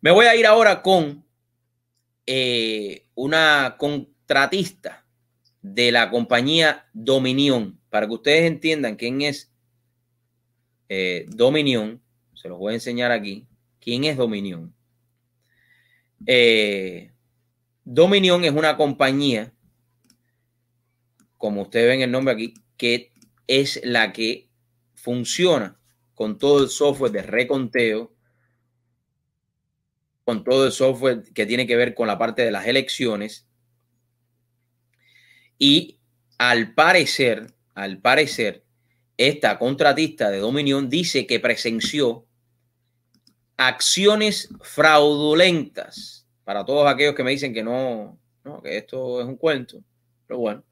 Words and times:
Me 0.00 0.10
voy 0.10 0.26
a 0.26 0.36
ir 0.36 0.46
ahora 0.46 0.82
con 0.82 1.24
eh, 2.26 3.06
una 3.14 3.76
contratista 3.78 5.06
de 5.62 5.92
la 5.92 6.10
compañía 6.10 6.88
Dominion, 6.92 7.80
para 7.90 8.06
que 8.06 8.14
ustedes 8.14 8.44
entiendan 8.44 8.96
quién 8.96 9.22
es 9.22 9.52
eh, 10.88 11.26
Dominion. 11.28 12.02
Se 12.34 12.48
los 12.48 12.58
voy 12.58 12.72
a 12.72 12.76
enseñar 12.76 13.10
aquí. 13.10 13.46
¿Quién 13.80 14.04
es 14.04 14.16
Dominion? 14.16 14.74
Eh, 16.26 17.12
Dominion 17.84 18.44
es 18.44 18.52
una 18.52 18.76
compañía, 18.76 19.52
como 21.38 21.62
ustedes 21.62 21.88
ven 21.88 22.02
el 22.02 22.10
nombre 22.10 22.34
aquí, 22.34 22.54
que 22.76 23.12
es 23.46 23.80
la 23.84 24.12
que 24.12 24.48
funciona 24.94 25.78
con 26.14 26.38
todo 26.38 26.62
el 26.62 26.68
software 26.68 27.12
de 27.12 27.22
reconteo, 27.22 28.15
con 30.26 30.42
todo 30.42 30.66
el 30.66 30.72
software 30.72 31.22
que 31.32 31.46
tiene 31.46 31.68
que 31.68 31.76
ver 31.76 31.94
con 31.94 32.08
la 32.08 32.18
parte 32.18 32.42
de 32.42 32.50
las 32.50 32.66
elecciones. 32.66 33.46
Y 35.56 36.00
al 36.36 36.74
parecer, 36.74 37.54
al 37.76 38.00
parecer, 38.00 38.64
esta 39.16 39.56
contratista 39.56 40.28
de 40.28 40.38
Dominion 40.38 40.90
dice 40.90 41.28
que 41.28 41.38
presenció 41.38 42.26
acciones 43.56 44.48
fraudulentas 44.62 46.26
para 46.42 46.64
todos 46.64 46.88
aquellos 46.88 47.14
que 47.14 47.22
me 47.22 47.30
dicen 47.30 47.54
que 47.54 47.62
no, 47.62 48.18
que 48.64 48.78
esto 48.78 49.20
es 49.20 49.28
un 49.28 49.36
cuento. 49.36 49.80
Pero 50.26 50.40
bueno. 50.40 50.64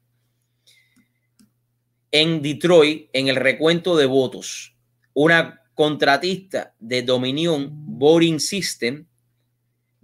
En 2.11 2.41
Detroit, 2.41 3.09
en 3.13 3.29
el 3.29 3.37
recuento 3.37 3.95
de 3.95 4.05
votos, 4.05 4.75
una 5.13 5.61
contratista 5.73 6.75
de 6.77 7.03
Dominion 7.03 7.69
Voting 7.71 8.41
System 8.41 9.05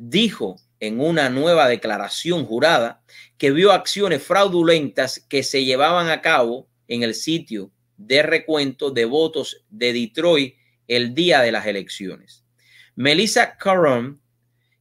dijo 0.04 0.60
en 0.80 1.00
una 1.00 1.30
nueva 1.30 1.68
declaración 1.68 2.46
jurada 2.46 3.04
que 3.38 3.52
vio 3.52 3.72
acciones 3.72 4.24
fraudulentas 4.24 5.20
que 5.20 5.44
se 5.44 5.64
llevaban 5.64 6.10
a 6.10 6.22
cabo 6.22 6.68
en 6.88 7.04
el 7.04 7.14
sitio 7.14 7.72
de 7.98 8.24
recuento 8.24 8.90
de 8.90 9.06
votos 9.06 9.64
de 9.70 9.94
Detroit 9.94 10.56
el 10.88 11.14
día 11.14 11.42
de 11.42 11.52
las 11.52 11.68
elecciones. 11.68 12.44
Melissa 12.96 13.56
Caron, 13.58 14.20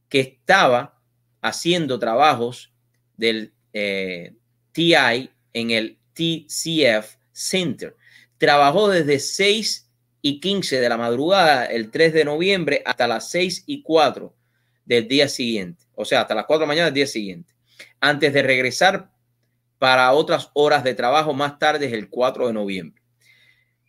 que 0.09 0.21
estaba 0.21 0.99
haciendo 1.41 1.99
trabajos 1.99 2.73
del 3.15 3.53
eh, 3.73 4.33
TI 4.71 5.29
en 5.53 5.69
el 5.69 5.99
TCF 6.13 7.17
Center, 7.31 7.95
trabajó 8.39 8.89
desde 8.89 9.19
6 9.19 9.87
y 10.23 10.39
15 10.39 10.79
de 10.79 10.89
la 10.89 10.97
madrugada 10.97 11.65
el 11.65 11.91
3 11.91 12.11
de 12.11 12.25
noviembre 12.25 12.81
hasta 12.85 13.07
las 13.07 13.29
6 13.29 13.65
y 13.67 13.83
4 13.83 14.35
del 14.85 15.07
día 15.07 15.27
siguiente, 15.27 15.85
o 15.95 16.05
sea, 16.05 16.21
hasta 16.21 16.35
las 16.35 16.45
4 16.45 16.59
de 16.59 16.63
la 16.65 16.67
mañana 16.67 16.85
del 16.85 16.93
día 16.93 17.07
siguiente, 17.07 17.53
antes 17.99 18.33
de 18.33 18.41
regresar 18.41 19.11
para 19.77 20.11
otras 20.11 20.49
horas 20.53 20.83
de 20.83 20.93
trabajo 20.93 21.33
más 21.33 21.57
tarde 21.59 21.93
el 21.93 22.09
4 22.09 22.47
de 22.47 22.53
noviembre. 22.53 23.01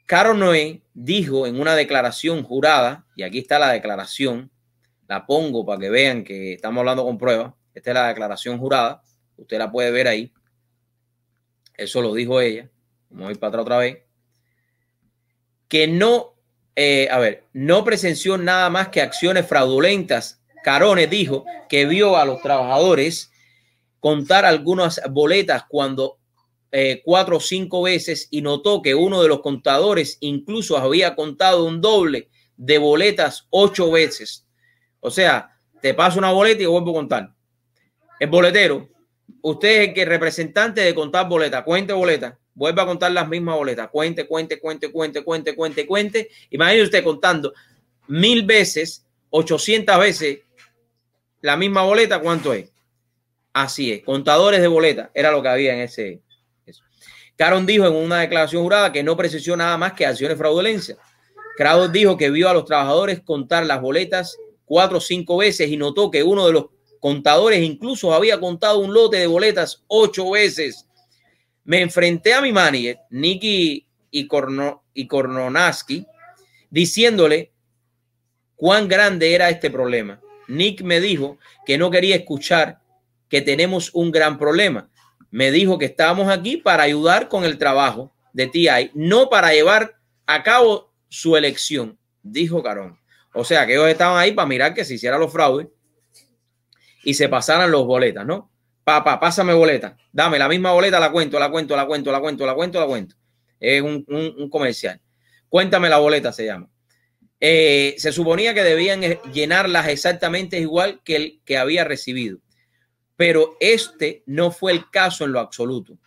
Caro 0.07 0.35
Noé 0.35 0.83
dijo 0.95 1.47
en 1.47 1.61
una 1.61 1.75
declaración 1.75 2.43
jurada, 2.43 3.07
y 3.17 3.23
aquí 3.23 3.39
está 3.39 3.59
la 3.59 3.73
declaración, 3.73 4.51
la 5.09 5.27
pongo 5.27 5.65
para 5.65 5.81
que 5.81 5.91
vean 5.91 6.25
que 6.25 6.55
estamos 6.55 6.81
hablando 6.81 7.05
con 7.05 7.19
pruebas, 7.19 7.55
esta 7.75 7.91
es 7.91 7.95
la 7.95 8.09
declaración 8.09 8.59
jurada, 8.59 9.03
usted 9.37 9.59
la 9.59 9.71
puede 9.71 9.91
ver 9.91 10.09
ahí, 10.09 10.33
eso 11.75 12.03
lo 12.03 12.13
dijo 12.15 12.41
ella, 12.41 12.71
vamos 13.09 13.29
a 13.29 13.33
ir 13.33 13.39
para 13.39 13.49
atrás 13.49 13.63
otra 13.63 13.79
vez, 13.79 13.99
que 15.69 15.87
no, 15.87 16.35
eh, 16.77 17.09
a 17.11 17.19
ver, 17.19 17.47
no 17.53 17.85
presenció 17.85 18.37
nada 18.37 18.69
más 18.71 18.89
que 18.89 19.01
acciones 19.01 19.47
fraudulentas 19.47 20.42
Carones 20.63 21.11
dijo 21.11 21.45
que 21.69 21.87
vio 21.87 22.17
a 22.17 22.25
los 22.25 22.41
trabajadores 22.43 23.31
contar 24.01 24.45
algunas 24.45 25.01
boletas 25.11 25.65
cuando 25.69 26.19
eh, 26.71 27.03
cuatro 27.05 27.37
o 27.37 27.41
cinco 27.41 27.83
veces 27.83 28.29
y 28.31 28.41
notó 28.41 28.81
que 28.81 28.95
uno 28.95 29.23
de 29.23 29.29
los 29.29 29.41
contadores 29.41 30.17
incluso 30.21 30.77
había 30.79 31.15
contado 31.15 31.65
un 31.65 31.81
doble 31.81 32.31
de 32.57 32.79
boletas 32.79 33.47
ocho 33.51 33.91
veces. 33.91 34.47
O 35.01 35.11
sea, 35.11 35.51
te 35.81 35.95
paso 35.95 36.19
una 36.19 36.33
boleta 36.33 36.63
y 36.63 36.67
vuelvo 36.67 36.93
a 36.93 36.95
contar. 36.95 37.35
El 38.19 38.29
boletero, 38.29 38.89
usted 39.43 39.69
es 39.69 39.89
el 39.89 39.95
que 39.95 40.05
representante 40.05 40.81
de 40.81 40.95
contar 40.95 41.29
boletas, 41.29 41.63
cuente 41.65 41.93
boletas, 41.93 42.35
vuelve 42.55 42.81
a 42.81 42.87
contar 42.87 43.13
las 43.13 43.29
mismas 43.29 43.57
boletas, 43.57 43.89
cuente, 43.91 44.27
cuente, 44.27 44.59
cuente, 44.59 44.91
cuente, 44.91 45.23
cuente, 45.25 45.55
cuente, 45.55 45.87
cuente. 45.87 46.29
Imagínese 46.51 46.85
usted 46.85 47.05
contando 47.05 47.53
mil 48.09 48.45
veces, 48.45 49.05
ochocientas 49.31 49.99
veces 49.99 50.39
la 51.43 51.57
misma 51.57 51.83
boleta, 51.83 52.21
¿cuánto 52.21 52.55
es? 52.55 52.73
Así 53.53 53.93
es, 53.93 54.03
contadores 54.03 54.63
de 54.63 54.69
boleta, 54.69 55.11
era 55.13 55.31
lo 55.31 55.43
que 55.43 55.49
había 55.49 55.75
en 55.75 55.81
ese. 55.81 56.23
Caron 57.37 57.67
dijo 57.67 57.87
en 57.87 57.95
una 57.95 58.21
declaración 58.21 58.63
jurada 58.63 58.93
que 58.93 59.03
no 59.03 59.17
precisó 59.17 59.57
nada 59.57 59.77
más 59.77 59.93
que 59.93 60.07
acciones 60.07 60.39
fraudulentas. 60.39 60.97
Kraus 61.57 61.93
dijo 61.93 62.17
que 62.17 62.31
vio 62.31 62.49
a 62.49 62.55
los 62.55 62.65
trabajadores 62.65 63.21
contar 63.21 63.67
las 63.67 63.81
boletas 63.81 64.39
cuatro 64.65 64.99
o 64.99 65.01
cinco 65.01 65.39
veces 65.39 65.69
y 65.69 65.77
notó 65.77 66.11
que 66.11 66.23
uno 66.23 66.47
de 66.47 66.53
los 66.53 66.67
contadores 67.01 67.61
incluso 67.61 68.15
había 68.15 68.39
contado 68.41 68.79
un 68.79 68.95
lote 68.95 69.19
de 69.19 69.27
boletas 69.27 69.83
ocho 69.89 70.31
veces. 70.31 70.87
Me 71.65 71.83
enfrenté 71.83 72.33
a 72.33 72.41
mi 72.41 72.53
manager, 72.53 73.01
Nicky 73.11 73.87
y, 74.11 74.29
y 74.95 75.07
Kornonaski, 75.07 76.07
diciéndole 76.71 77.53
cuán 78.57 78.89
grande 78.89 79.35
era 79.35 79.51
este 79.51 79.69
problema. 79.69 80.22
Nick 80.49 80.83
me 80.83 81.01
dijo 81.01 81.39
que 81.67 81.79
no 81.79 81.91
quería 81.91 82.17
escuchar 82.17 82.81
que 83.29 83.41
tenemos 83.41 83.91
un 83.95 84.11
gran 84.11 84.39
problema. 84.39 84.91
Me 85.31 85.51
dijo 85.51 85.79
que 85.79 85.87
estábamos 85.87 86.29
aquí 86.29 86.59
para 86.59 86.83
ayudar 86.83 87.29
con 87.29 87.45
el 87.45 87.59
trabajo 87.59 88.13
de 88.33 88.47
TI, 88.47 88.91
no 88.95 89.31
para 89.31 89.53
llevar 89.53 89.97
a 90.27 90.43
cabo 90.43 90.93
su 91.09 91.37
elección, 91.37 91.99
dijo 92.23 92.63
Carón. 92.63 92.99
O 93.35 93.45
sea, 93.45 93.67
que 93.67 93.73
ellos 93.75 93.89
estaban 93.89 94.19
ahí 94.19 94.33
para 94.33 94.47
mirar 94.47 94.75
que 94.75 94.85
se 94.85 94.95
hicieran 94.95 95.21
los 95.21 95.33
fraudes 95.33 95.69
y 97.03 97.15
se 97.15 97.29
pasaran 97.29 97.71
los 97.71 97.87
boletas, 97.87 98.27
¿no? 98.27 98.51
Papá, 98.85 99.19
pásame 99.19 99.55
boleta. 99.55 99.97
Dame 100.13 100.39
la 100.39 100.49
misma 100.49 100.73
boleta, 100.73 101.01
la 101.01 101.11
cuento, 101.11 101.39
la 101.39 101.51
cuento, 101.51 101.77
la 101.77 101.87
cuento, 101.87 102.13
la 102.13 102.21
cuento, 102.21 102.45
la 102.47 102.55
cuento, 102.55 102.81
la 102.81 102.87
cuento. 102.87 103.17
Es 103.59 103.81
un, 103.81 104.05
un 104.09 104.51
comercial. 104.51 105.01
Cuéntame 105.49 105.89
la 105.89 105.99
boleta, 105.99 106.33
se 106.33 106.47
llama. 106.47 106.69
Eh, 107.45 107.97
se 107.99 108.13
suponía 108.13 108.55
que 108.55 108.63
debían 108.63 109.03
eh, 109.03 109.19
llenarlas 109.33 109.89
exactamente 109.89 110.61
igual 110.61 111.01
que 111.03 111.17
el 111.17 111.41
que 111.45 111.59
había 111.59 111.83
recibido. 111.83 112.39
Pero 113.17 113.57
este 113.59 114.23
no 114.27 114.53
fue 114.53 114.71
el 114.71 114.89
caso 114.91 115.25
en 115.25 115.33
lo 115.33 115.41
absoluto. 115.41 115.99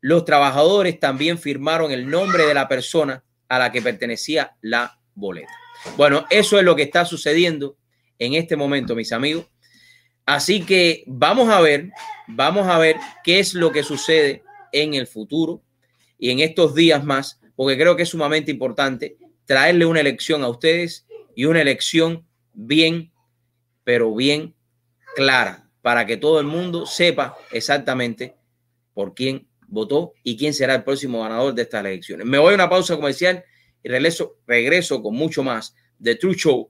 Los 0.00 0.24
trabajadores 0.24 0.98
también 0.98 1.36
firmaron 1.36 1.92
el 1.92 2.08
nombre 2.08 2.46
de 2.46 2.54
la 2.54 2.68
persona 2.68 3.22
a 3.50 3.58
la 3.58 3.70
que 3.70 3.82
pertenecía 3.82 4.56
la 4.62 4.98
boleta. 5.14 5.52
Bueno, 5.98 6.24
eso 6.30 6.58
es 6.58 6.64
lo 6.64 6.74
que 6.74 6.84
está 6.84 7.04
sucediendo 7.04 7.76
en 8.18 8.32
este 8.32 8.56
momento, 8.56 8.96
mis 8.96 9.12
amigos. 9.12 9.46
Así 10.24 10.62
que 10.62 11.04
vamos 11.06 11.50
a 11.50 11.60
ver, 11.60 11.90
vamos 12.28 12.66
a 12.66 12.78
ver 12.78 12.96
qué 13.22 13.40
es 13.40 13.52
lo 13.52 13.72
que 13.72 13.82
sucede 13.82 14.42
en 14.72 14.94
el 14.94 15.06
futuro 15.06 15.60
y 16.18 16.30
en 16.30 16.40
estos 16.40 16.74
días 16.74 17.04
más, 17.04 17.42
porque 17.56 17.76
creo 17.76 17.94
que 17.94 18.04
es 18.04 18.08
sumamente 18.08 18.50
importante 18.50 19.18
traerle 19.48 19.86
una 19.86 20.00
elección 20.00 20.44
a 20.44 20.48
ustedes 20.48 21.06
y 21.34 21.46
una 21.46 21.62
elección 21.62 22.28
bien, 22.52 23.10
pero 23.82 24.14
bien 24.14 24.54
clara, 25.16 25.70
para 25.80 26.04
que 26.04 26.18
todo 26.18 26.38
el 26.38 26.46
mundo 26.46 26.84
sepa 26.84 27.34
exactamente 27.50 28.36
por 28.92 29.14
quién 29.14 29.48
votó 29.66 30.12
y 30.22 30.36
quién 30.36 30.52
será 30.52 30.74
el 30.74 30.84
próximo 30.84 31.22
ganador 31.22 31.54
de 31.54 31.62
estas 31.62 31.80
elecciones. 31.80 32.26
Me 32.26 32.36
voy 32.36 32.52
a 32.52 32.56
una 32.56 32.68
pausa 32.68 32.96
comercial 32.96 33.42
y 33.82 33.88
regreso, 33.88 34.36
regreso 34.46 35.02
con 35.02 35.14
mucho 35.14 35.42
más 35.42 35.74
de 35.98 36.14
True 36.16 36.34
Show 36.34 36.66